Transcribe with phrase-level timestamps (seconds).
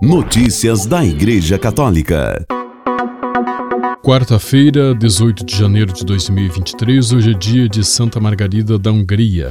[0.00, 2.46] Notícias da Igreja Católica.
[4.00, 9.50] Quarta-feira, 18 de janeiro de 2023, hoje é dia de Santa Margarida da Hungria.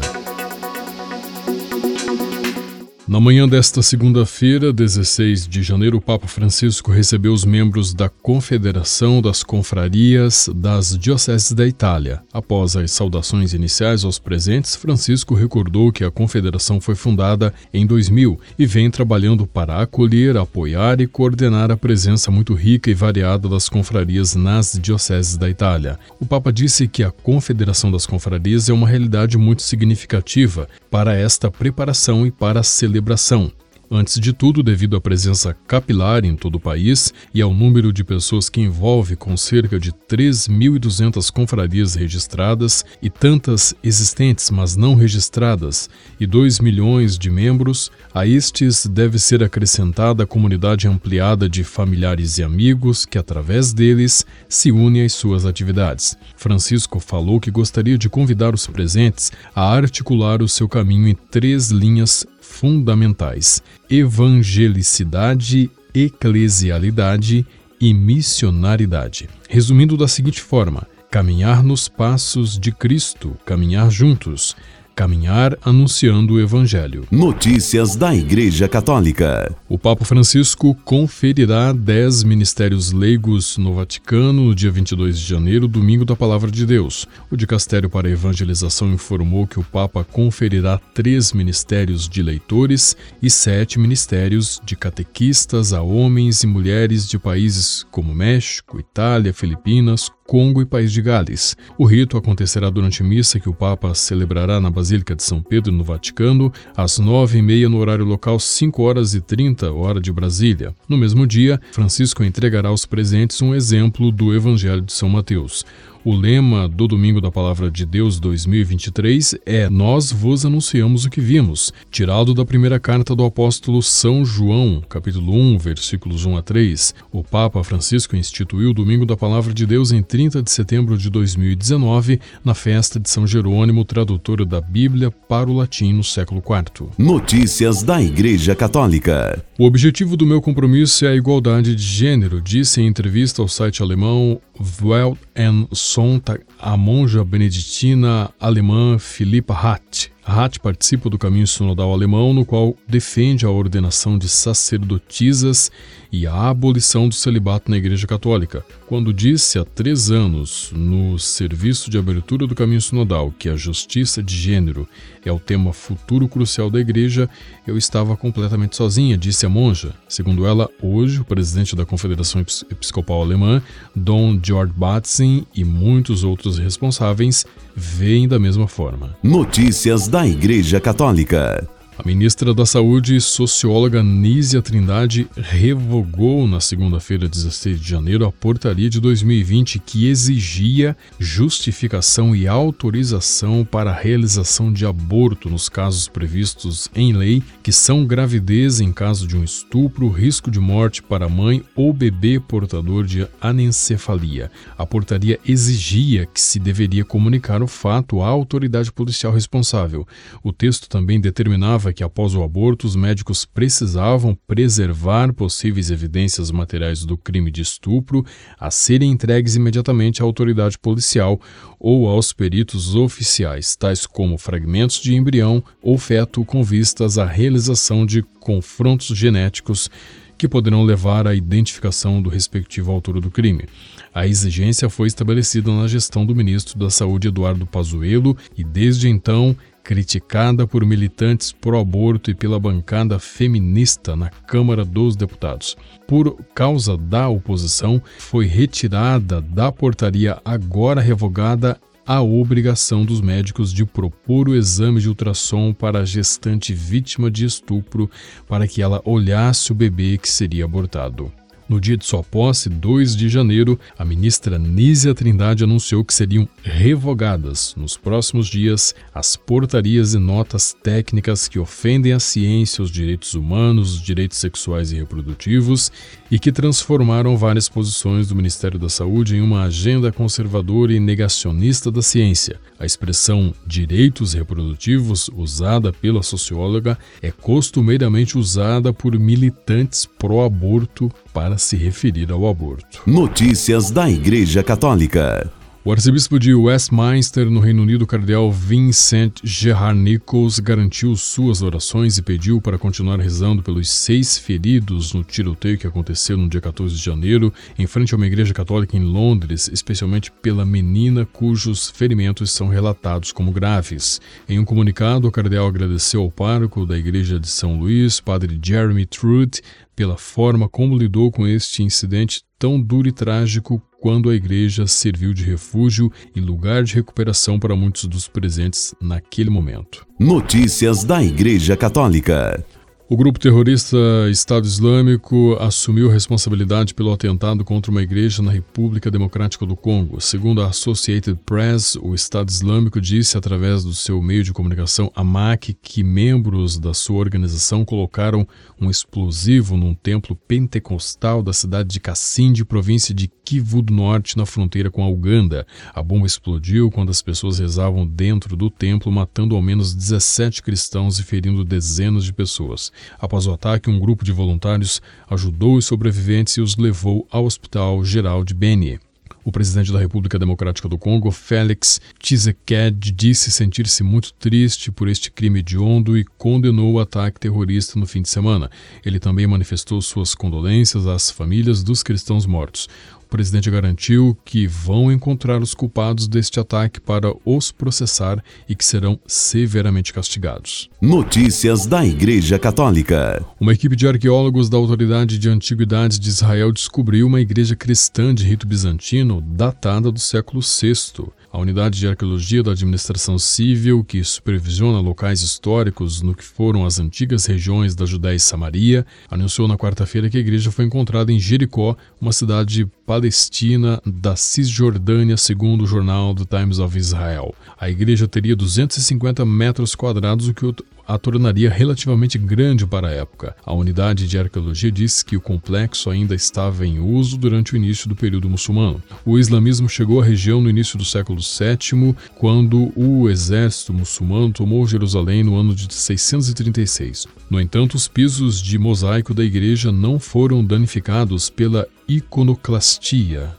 [3.07, 9.21] Na manhã desta segunda-feira, 16 de janeiro, o Papa Francisco recebeu os membros da Confederação
[9.21, 12.21] das Confrarias das Dioceses da Itália.
[12.33, 18.41] Após as saudações iniciais aos presentes, Francisco recordou que a confederação foi fundada em 2000
[18.59, 23.69] e vem trabalhando para acolher, apoiar e coordenar a presença muito rica e variada das
[23.69, 25.97] confrarias nas dioceses da Itália.
[26.19, 31.51] O Papa disse que a Confederação das Confrarias é uma realidade muito significativa para esta
[31.51, 33.51] preparação e para a celebração.
[33.89, 38.03] Antes de tudo, devido à presença capilar em todo o país e ao número de
[38.03, 45.89] pessoas que envolve, com cerca de 3.200 confrarias registradas e tantas existentes, mas não registradas,
[46.19, 52.37] e 2 milhões de membros, a estes deve ser acrescentada a comunidade ampliada de familiares
[52.39, 56.17] e amigos que, através deles, se unem às suas atividades.
[56.35, 61.71] Francisco falou que gostaria de convidar os presentes a articular o seu caminho em três
[61.71, 67.45] linhas fundamentais: evangelicidade, eclesialidade
[67.79, 69.29] e missionaridade.
[69.49, 74.55] Resumindo da seguinte forma: caminhar nos passos de Cristo, caminhar juntos,
[74.97, 77.05] Caminhar anunciando o Evangelho.
[77.11, 79.55] Notícias da Igreja Católica.
[79.69, 86.03] O Papa Francisco conferirá dez ministérios leigos no Vaticano no dia 22 de janeiro, domingo
[86.03, 87.07] da Palavra de Deus.
[87.29, 93.29] O Dicastério para a Evangelização informou que o Papa conferirá três ministérios de leitores e
[93.29, 100.61] sete ministérios de catequistas a homens e mulheres de países como México, Itália, Filipinas, Congo
[100.61, 101.55] e País de Gales.
[101.77, 105.85] O rito acontecerá durante missa que o Papa celebrará na Basílica de São Pedro, no
[105.85, 110.75] Vaticano, às nove e meia no horário local, 5 horas e 30, hora de Brasília.
[110.87, 115.65] No mesmo dia, Francisco entregará aos presentes um exemplo do Evangelho de São Mateus.
[116.09, 121.19] O lema do Domingo da Palavra de Deus 2023 é Nós vos anunciamos o que
[121.19, 126.95] vimos, tirado da primeira carta do apóstolo São João, capítulo 1, versículos 1 a 3.
[127.11, 131.09] O Papa Francisco instituiu o Domingo da Palavra de Deus em 30 de setembro de
[131.09, 136.87] 2019, na festa de São Jerônimo, tradutor da Bíblia para o latim no século IV.
[136.97, 139.43] Notícias da Igreja Católica.
[139.59, 143.81] O objetivo do meu compromisso é a igualdade de gênero, disse em entrevista ao site
[143.81, 144.39] alemão
[144.81, 145.67] Welt and
[145.97, 150.11] Sonntag a monja beneditina alemã Philippa Hatt.
[150.23, 155.71] Hatt participa do caminho sinodal alemão, no qual defende a ordenação de sacerdotisas
[156.11, 158.65] e a abolição do celibato na Igreja Católica.
[158.87, 164.21] Quando disse há três anos, no serviço de abertura do caminho sinodal, que a justiça
[164.21, 164.87] de gênero
[165.25, 167.29] é o tema futuro crucial da Igreja,
[167.65, 169.93] eu estava completamente sozinha, disse a monja.
[170.07, 173.61] Segundo ela, hoje, o presidente da Confederação Episcopal Alemã,
[173.93, 179.17] Dom George Batzin, e muitos outros responsáveis veem da mesma forma.
[179.21, 181.76] Notícias da Igreja Católica.
[181.99, 188.31] A ministra da Saúde e socióloga Nízia Trindade revogou na segunda-feira, 16 de janeiro, a
[188.31, 196.07] portaria de 2020 que exigia justificação e autorização para a realização de aborto nos casos
[196.07, 201.25] previstos em lei, que são gravidez em caso de um estupro, risco de morte para
[201.25, 204.51] a mãe ou bebê portador de anencefalia.
[204.77, 210.07] A portaria exigia que se deveria comunicar o fato à autoridade policial responsável.
[210.43, 217.05] O texto também determinava que após o aborto os médicos precisavam preservar possíveis evidências materiais
[217.05, 218.25] do crime de estupro
[218.59, 221.39] a serem entregues imediatamente à autoridade policial
[221.79, 228.05] ou aos peritos oficiais, tais como fragmentos de embrião ou feto com vistas à realização
[228.05, 229.89] de confrontos genéticos
[230.37, 233.65] que poderão levar à identificação do respectivo autor do crime.
[234.13, 239.55] A exigência foi estabelecida na gestão do ministro da Saúde Eduardo Pazuello e desde então
[239.87, 245.77] criticada por militantes pró-aborto e pela bancada feminista na Câmara dos Deputados.
[246.05, 253.85] Por causa da oposição, foi retirada da portaria agora revogada a obrigação dos médicos de
[253.85, 258.11] propor o exame de ultrassom para a gestante vítima de estupro
[258.45, 261.31] para que ela olhasse o bebê que seria abortado.
[261.69, 266.47] No dia de sua posse, 2 de janeiro, a ministra Nízia Trindade anunciou que seriam
[266.63, 273.33] revogadas, nos próximos dias, as portarias e notas técnicas que ofendem a ciência, os direitos
[273.33, 275.91] humanos, os direitos sexuais e reprodutivos
[276.31, 281.91] e que transformaram várias posições do Ministério da Saúde em uma agenda conservadora e negacionista
[281.91, 282.61] da ciência.
[282.79, 291.75] A expressão direitos reprodutivos, usada pela socióloga, é costumeiramente usada por militantes pró-aborto para se
[291.77, 293.03] referir ao aborto.
[293.05, 295.47] Notícias da Igreja Católica.
[295.87, 302.21] O arcebispo de Westminster, no Reino Unido, cardeal Vincent Gerard Nichols, garantiu suas orações e
[302.21, 307.01] pediu para continuar rezando pelos seis feridos no tiroteio que aconteceu no dia 14 de
[307.01, 312.67] janeiro, em frente a uma igreja católica em Londres, especialmente pela menina cujos ferimentos são
[312.67, 314.19] relatados como graves.
[314.49, 319.05] Em um comunicado, o cardeal agradeceu ao pároco da igreja de São Luís, padre Jeremy
[319.05, 319.61] Trude,
[319.95, 325.33] pela forma como lidou com este incidente tão duro e trágico quando a igreja serviu
[325.33, 330.05] de refúgio e lugar de recuperação para muitos dos presentes naquele momento.
[330.19, 332.63] Notícias da Igreja Católica.
[333.09, 333.97] O grupo terrorista
[334.29, 340.19] Estado Islâmico assumiu responsabilidade pelo atentado contra uma igreja na República Democrática do Congo.
[340.19, 345.73] Segundo a Associated Press, o Estado Islâmico disse através do seu meio de comunicação AMAC
[345.81, 348.45] que membros da sua organização colocaram
[348.77, 354.45] um explosivo num templo pentecostal da cidade de Kassindi, província de Kivu do Norte, na
[354.45, 355.65] fronteira com a Uganda.
[355.93, 361.17] A bomba explodiu quando as pessoas rezavam dentro do templo, matando ao menos 17 cristãos
[361.17, 362.91] e ferindo dezenas de pessoas.
[363.19, 368.03] Após o ataque, um grupo de voluntários ajudou os sobreviventes e os levou ao Hospital
[368.03, 368.99] Geral de Beni.
[369.47, 375.31] O presidente da República Democrática do Congo, Félix Tshisekedi, disse sentir-se muito triste por este
[375.31, 378.69] crime hediondo e condenou o ataque terrorista no fim de semana.
[379.05, 382.89] Ele também manifestou suas condolências às famílias dos cristãos mortos.
[383.27, 388.85] O presidente garantiu que vão encontrar os culpados deste ataque para os processar e que
[388.85, 390.89] serão severamente castigados.
[391.01, 393.45] Notícias da Igreja Católica.
[393.59, 398.45] Uma equipe de arqueólogos da Autoridade de Antiguidades de Israel descobriu uma igreja cristã de
[398.45, 401.27] rito bizantino datada do século VI.
[401.51, 406.97] A unidade de arqueologia da administração civil, que supervisiona locais históricos no que foram as
[406.97, 411.39] antigas regiões da Judéia e Samaria, anunciou na quarta-feira que a igreja foi encontrada em
[411.39, 417.55] Jericó, uma cidade palestina da Cisjordânia, segundo o jornal The Times of Israel.
[417.79, 420.65] A igreja teria 250 metros quadrados, o que
[421.07, 423.55] a tornaria relativamente grande para a época.
[423.65, 428.09] A unidade de arqueologia diz que o complexo ainda estava em uso durante o início
[428.09, 429.01] do período muçulmano.
[429.25, 434.85] O islamismo chegou à região no início do século VII, quando o exército muçulmano tomou
[434.85, 437.25] Jerusalém no ano de 636.
[437.49, 442.96] No entanto, os pisos de mosaico da igreja não foram danificados pela iconoclastia,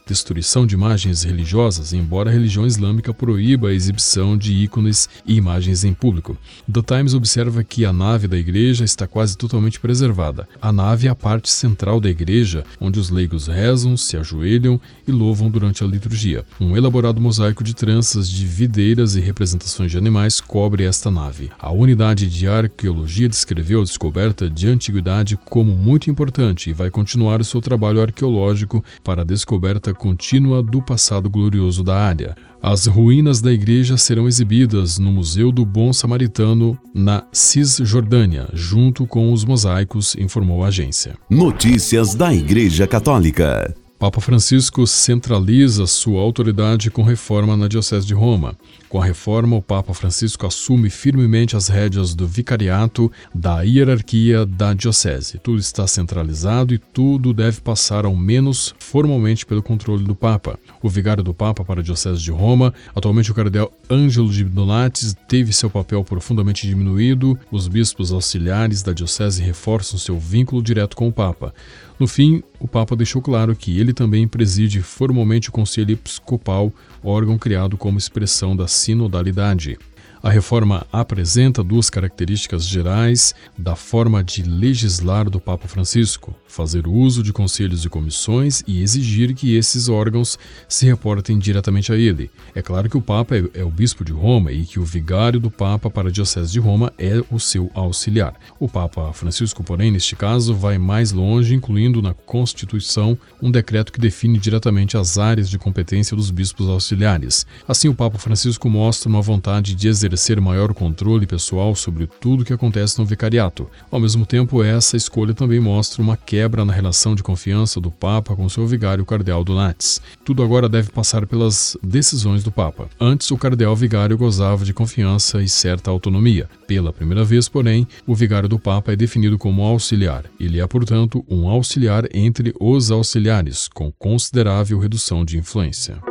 [0.06, 5.84] destruição de imagens religiosas, embora a religião islâmica proíba a exibição de ícones e imagens
[5.84, 6.36] em público.
[6.70, 10.48] The Times observa que a nave da igreja está quase totalmente preservada.
[10.60, 15.12] A nave é a parte central da igreja, onde os leigos rezam, se ajoelham e
[15.12, 16.44] louvam durante a liturgia.
[16.60, 21.50] Um elaborado mosaico de tranças de videiras e representações de animais cobre esta nave.
[21.58, 27.40] A unidade de arqueologia descreveu a descoberta de antiguidade como muito importante e vai continuar
[27.40, 32.34] o seu trabalho arqueológico para descoberta contínua do passado glorioso da área.
[32.62, 39.32] As ruínas da igreja serão exibidas no Museu do Bom Samaritano, na Cisjordânia, junto com
[39.32, 41.14] os mosaicos, informou a agência.
[41.30, 43.74] Notícias da Igreja Católica.
[43.98, 48.56] Papa Francisco centraliza sua autoridade com reforma na Diocese de Roma.
[48.88, 54.72] Com a reforma, o Papa Francisco assume firmemente as rédeas do vicariato da hierarquia da
[54.72, 55.40] Diocese.
[55.40, 60.56] Tudo está centralizado e tudo deve passar, ao menos formalmente, pelo controle do Papa.
[60.80, 65.16] O vigário do Papa para a Diocese de Roma, atualmente o cardeal Ângelo de Donatis,
[65.26, 67.36] teve seu papel profundamente diminuído.
[67.50, 71.52] Os bispos auxiliares da Diocese reforçam seu vínculo direto com o Papa.
[71.98, 77.36] No fim, o Papa deixou claro que ele também preside formalmente o Conselho Episcopal, órgão
[77.36, 79.76] criado como expressão da sinodalidade.
[80.20, 87.22] A reforma apresenta duas características gerais da forma de legislar do Papa Francisco: fazer uso
[87.22, 90.36] de conselhos e comissões e exigir que esses órgãos
[90.68, 92.30] se reportem diretamente a ele.
[92.52, 95.38] É claro que o Papa é, é o bispo de Roma e que o vigário
[95.38, 98.34] do Papa para a Diocese de Roma é o seu auxiliar.
[98.58, 104.00] O Papa Francisco, porém, neste caso, vai mais longe, incluindo na Constituição um decreto que
[104.00, 107.46] define diretamente as áreas de competência dos bispos auxiliares.
[107.68, 112.44] Assim, o Papa Francisco mostra uma vontade de exercer exercer maior controle pessoal sobre tudo
[112.44, 113.68] que acontece no vicariato.
[113.90, 118.34] Ao mesmo tempo, essa escolha também mostra uma quebra na relação de confiança do Papa
[118.34, 120.00] com seu vigário cardeal Donatis.
[120.24, 122.88] Tudo agora deve passar pelas decisões do Papa.
[123.00, 126.48] Antes, o cardeal vigário gozava de confiança e certa autonomia.
[126.66, 130.24] Pela primeira vez, porém, o vigário do Papa é definido como auxiliar.
[130.38, 136.07] Ele é, portanto, um auxiliar entre os auxiliares, com considerável redução de influência.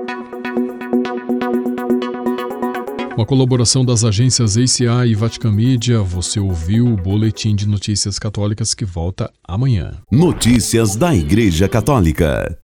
[3.17, 8.75] Uma colaboração das agências ACA e Vatican Media, você ouviu o Boletim de Notícias Católicas
[8.75, 9.93] que volta amanhã.
[10.11, 12.59] Notícias da Igreja Católica.